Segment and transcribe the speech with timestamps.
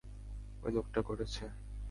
[0.63, 1.43] ঐ লোকটা করেছে।